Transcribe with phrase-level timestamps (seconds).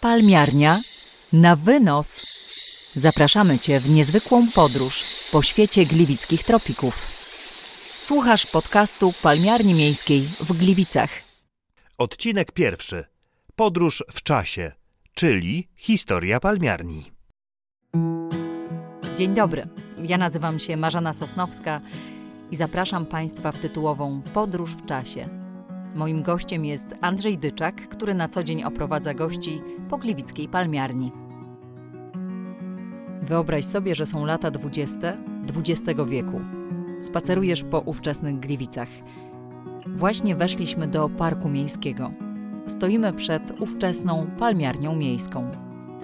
[0.00, 0.80] Palmiarnia
[1.32, 2.26] na wynos.
[2.96, 6.94] Zapraszamy Cię w niezwykłą podróż po świecie gliwickich tropików.
[7.98, 11.10] Słuchasz podcastu Palmiarni Miejskiej w Gliwicach.
[11.98, 13.04] Odcinek pierwszy.
[13.56, 14.72] Podróż w czasie,
[15.14, 17.12] czyli historia palmiarni.
[19.16, 19.68] Dzień dobry.
[20.02, 21.80] Ja nazywam się Marzena Sosnowska
[22.50, 25.47] i zapraszam Państwa w tytułową Podróż w czasie.
[25.94, 29.60] Moim gościem jest Andrzej Dyczak, który na co dzień oprowadza gości
[29.90, 31.12] po gliwickiej palmiarni.
[33.22, 34.98] Wyobraź sobie, że są lata 20.
[35.56, 36.40] XX wieku.
[37.00, 38.88] Spacerujesz po ówczesnych Gliwicach.
[39.86, 42.10] Właśnie weszliśmy do Parku Miejskiego.
[42.66, 45.50] Stoimy przed ówczesną palmiarnią miejską.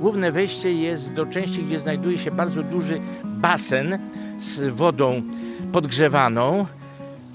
[0.00, 3.98] Główne wejście jest do części, gdzie znajduje się bardzo duży basen
[4.38, 5.22] z wodą
[5.72, 6.66] podgrzewaną.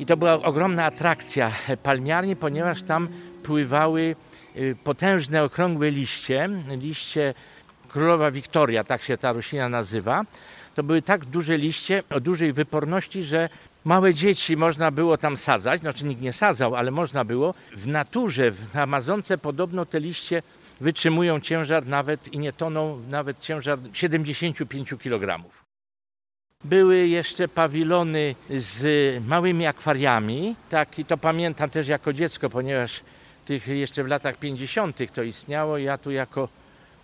[0.02, 1.52] I to była ogromna atrakcja
[1.84, 3.08] palmiarni, ponieważ tam
[3.44, 4.16] pływały
[4.56, 7.34] y, potężne, okrągłe liście, liście
[7.90, 10.26] królowa Wiktoria, tak się ta roślina nazywa.
[10.76, 13.50] To były tak duże liście o dużej wyporności, że
[13.86, 17.54] małe dzieci można było tam sadzać, znaczy nikt nie sadzał, ale można było.
[17.76, 20.44] W naturze, w Amazonce podobno te liście
[20.80, 25.44] wytrzymują ciężar nawet i nie toną, nawet ciężar 75 kg.
[26.64, 28.84] Były jeszcze pawilony z
[29.26, 30.56] małymi akwariami.
[30.70, 33.02] Tak, i to pamiętam też jako dziecko, ponieważ
[33.46, 35.14] tych jeszcze w latach 50.
[35.14, 35.78] to istniało.
[35.78, 36.50] Ja tu jako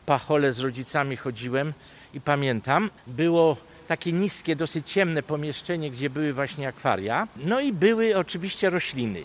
[0.06, 1.74] pachole z rodzicami chodziłem
[2.14, 2.90] i pamiętam.
[3.08, 7.28] Było takie niskie, dosyć ciemne pomieszczenie, gdzie były właśnie akwaria.
[7.38, 9.24] No i były oczywiście rośliny.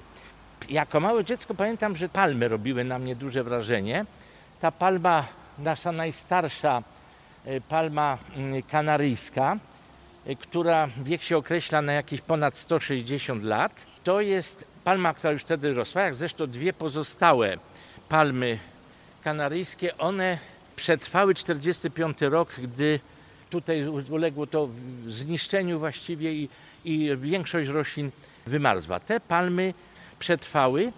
[0.69, 4.05] Jako małe dziecko pamiętam, że palmy robiły na mnie duże wrażenie.
[4.61, 5.25] Ta palma,
[5.59, 6.83] nasza najstarsza
[7.47, 9.59] y, palma mm, kanaryjska,
[10.41, 13.87] która wiek się określa na jakieś ponad 160 lat.
[14.05, 17.57] To jest palma, która już wtedy rosła, jak zresztą dwie pozostałe
[18.09, 18.59] palmy
[19.25, 19.99] kanaryjskie.
[19.99, 20.39] One
[20.77, 23.01] przetrwały 45 rok, gdy
[23.51, 24.69] tutaj uległo to
[25.07, 26.49] zniszczeniu właściwie i,
[26.85, 28.11] i większość roślin
[28.47, 29.01] wymarzła.
[29.01, 29.75] Te palmy
[30.19, 30.93] przetrwały.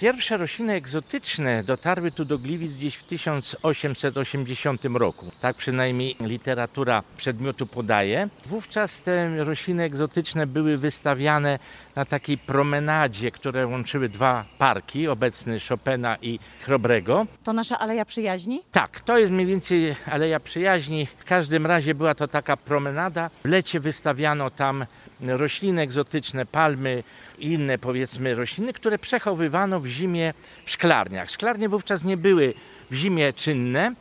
[0.00, 5.26] Pierwsze rośliny egzotyczne dotarły tu do Gliwic gdzieś w 1880 roku.
[5.40, 8.28] Tak przynajmniej literatura przedmiotu podaje.
[8.46, 11.58] Wówczas te rośliny egzotyczne były wystawiane
[11.96, 17.26] na takiej promenadzie, które łączyły dwa parki, obecny Chopina i Chrobrego.
[17.44, 18.62] To nasza Aleja Przyjaźni?
[18.72, 21.06] Tak, to jest mniej więcej Aleja Przyjaźni.
[21.18, 23.30] W każdym razie była to taka promenada.
[23.44, 24.86] W lecie wystawiano tam
[25.22, 27.02] rośliny egzotyczne, palmy
[27.38, 31.30] i inne powiedzmy rośliny, które przechowywano w zimie w szklarniach.
[31.30, 32.54] Szklarnie wówczas nie były
[32.90, 33.94] w zimie czynne,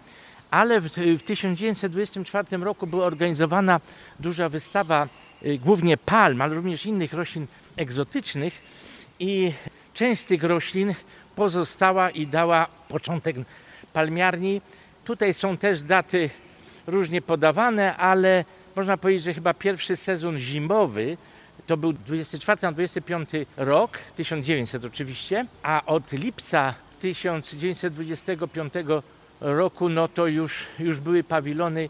[0.52, 0.88] ale w,
[1.18, 3.80] w 1924 roku była organizowana
[4.20, 5.08] duża wystawa
[5.46, 7.48] y, głównie palm, ale również innych roślin
[7.78, 8.62] egzotycznych
[9.20, 9.52] i
[9.94, 10.96] część z tych roślin
[11.36, 13.36] pozostała i dała początek
[13.94, 14.62] palmiarni.
[15.06, 16.30] Tutaj są też daty
[16.88, 21.18] różnie podawane, ale można powiedzieć, że chyba pierwszy sezon zimowy
[21.68, 28.74] to był 24 na 25 rok, 1900 oczywiście, a od lipca 1925
[29.42, 31.90] roku no to już, już były pawilony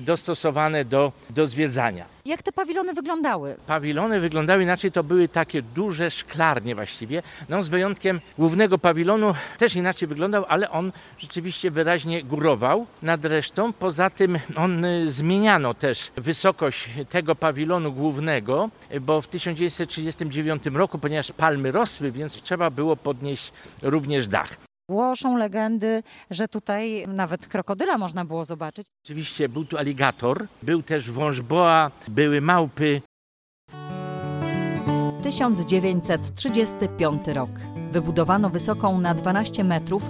[0.00, 2.04] dostosowane do, do zwiedzania.
[2.24, 3.56] Jak te pawilony wyglądały?
[3.66, 9.76] Pawilony wyglądały inaczej, to były takie duże szklarnie właściwie, no z wyjątkiem głównego pawilonu, też
[9.76, 13.72] inaczej wyglądał, ale on rzeczywiście wyraźnie górował nad resztą.
[13.72, 18.70] Poza tym on y, zmieniano też wysokość tego pawilonu głównego,
[19.00, 23.52] bo w 1939 roku, ponieważ palmy rosły, więc trzeba było podnieść
[23.82, 24.69] również dach.
[24.90, 28.86] Głoszą legendy, że tutaj nawet krokodyla można było zobaczyć.
[29.04, 33.02] Oczywiście był tu aligator, był też wąż boa, były małpy.
[35.22, 37.50] 1935 rok.
[37.92, 40.02] Wybudowano wysoką na 12 metrów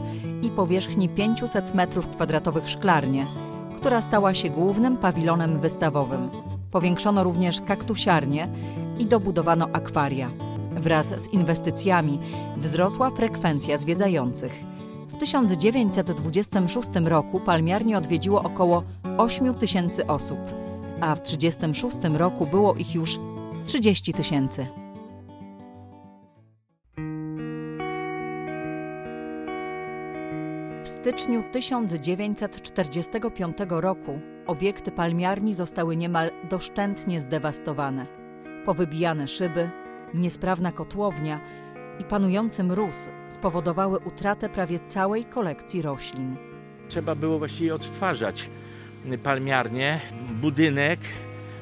[0.42, 3.26] i powierzchni 500 metrów kwadratowych szklarnię,
[3.76, 6.30] która stała się głównym pawilonem wystawowym.
[6.70, 8.48] Powiększono również kaktusiarnię
[8.98, 10.30] i dobudowano akwaria.
[10.70, 12.18] Wraz z inwestycjami
[12.56, 14.69] wzrosła frekwencja zwiedzających.
[15.20, 18.82] W 1926 roku palmiarnię odwiedziło około
[19.18, 20.38] 8 tysięcy osób,
[21.00, 23.18] a w 1936 roku było ich już
[23.64, 24.66] 30 tysięcy.
[30.84, 38.06] W styczniu 1945 roku obiekty palmiarni zostały niemal doszczętnie zdewastowane.
[38.66, 39.70] Powybijane szyby,
[40.14, 41.40] niesprawna kotłownia
[42.00, 46.36] i panujący mróz spowodowały utratę prawie całej kolekcji roślin.
[46.88, 48.50] Trzeba było właściwie odtwarzać
[49.22, 50.00] palmiarnię,
[50.40, 51.00] budynek,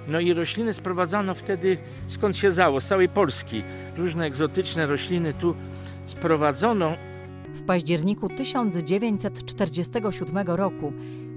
[0.09, 3.63] no i rośliny sprowadzano wtedy skąd się zało, z całej Polski.
[3.97, 5.55] Różne egzotyczne rośliny tu
[6.07, 6.93] sprowadzono.
[7.55, 10.93] W październiku 1947 roku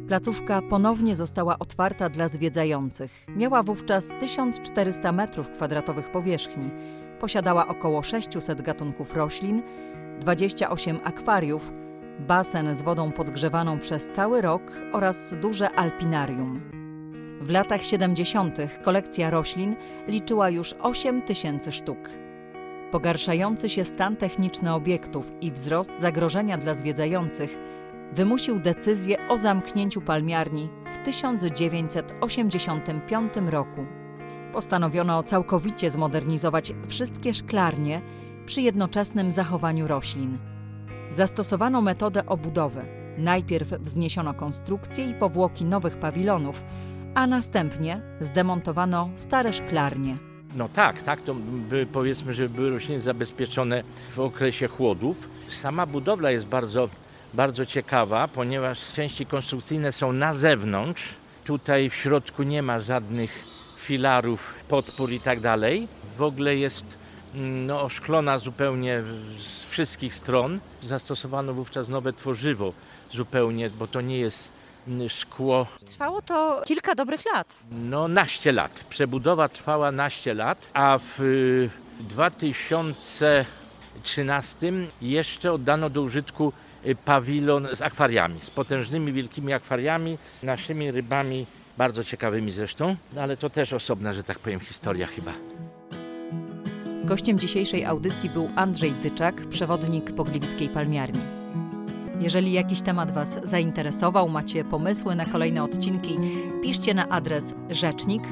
[0.08, 3.26] placówka ponownie została otwarta dla zwiedzających.
[3.36, 6.70] Miała wówczas 1400 m2 powierzchni.
[7.22, 9.62] Posiadała około 600 gatunków roślin,
[10.20, 11.74] 28 akwariów,
[12.20, 14.62] basen z wodą podgrzewaną przez cały rok
[14.94, 16.62] oraz duże alpinarium.
[17.42, 18.58] W latach 70.
[18.84, 19.76] kolekcja roślin
[20.08, 22.10] liczyła już 8 tysięcy sztuk.
[22.92, 27.58] Pogarszający się stan techniczny obiektów i wzrost zagrożenia dla zwiedzających
[28.12, 34.01] wymusił decyzję o zamknięciu palmiarni w 1985 roku.
[34.54, 38.02] Postanowiono całkowicie zmodernizować wszystkie szklarnie
[38.46, 40.38] przy jednoczesnym zachowaniu roślin.
[41.12, 42.86] Zastosowano metodę obudowy.
[43.18, 46.64] Najpierw wzniesiono konstrukcje i powłoki nowych pawilonów,
[47.16, 50.18] a następnie zdemontowano stare szklarnie.
[50.56, 51.36] No tak, tak, to
[51.70, 53.84] by, powiedzmy, że były rośliny zabezpieczone
[54.16, 55.30] w okresie chłodów.
[55.50, 56.90] Sama budowla jest bardzo,
[57.34, 61.16] bardzo ciekawa, ponieważ części konstrukcyjne są na zewnątrz.
[61.44, 65.88] Tutaj w środku nie ma żadnych filarów, podpór i tak dalej.
[66.18, 66.98] W ogóle jest
[67.36, 70.60] mm, no, oszklona zupełnie z wszystkich stron.
[70.82, 72.74] Zastosowano wówczas nowe tworzywo
[73.14, 74.50] zupełnie, bo to nie jest
[74.88, 77.60] mm, szkło Trwało to kilka dobrych lat.
[77.72, 78.84] no, naście lat.
[78.90, 81.70] Przebudowa trwała naście lat, a w y,
[82.00, 86.54] 2013 jeszcze oddano do użytku
[86.86, 91.46] y, pawilon z akwariami, z potężnymi, wielkimi akwariami, naszymi rybami,
[91.78, 95.34] bardzo ciekawymi zresztą, no, ale to też osobna, że tak powiem, historia chyba.
[97.04, 101.22] Gościem dzisiejszej audycji był Andrzej Dyczak, przewodnik Pogliwickiej Palmiarni.
[102.20, 106.18] Jeżeli jakiś temat Was zainteresował, macie pomysły na kolejne odcinki,
[106.64, 108.24] piszcie na adres rzecznik.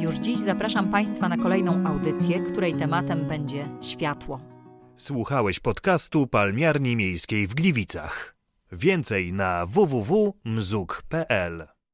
[0.00, 4.40] Już dziś zapraszam Państwa na kolejną audycję, której tematem będzie światło.
[4.96, 8.31] Słuchałeś podcastu Palmiarni Miejskiej w Gliwicach.
[8.72, 10.52] Więcej na www.mzuk.pl